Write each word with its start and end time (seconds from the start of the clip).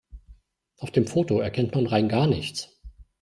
Auf 0.77 0.89
dem 0.89 1.05
Foto 1.05 1.41
erkennt 1.41 1.75
man 1.75 1.85
rein 1.85 2.09
gar 2.09 2.25
nichts. 2.25 2.81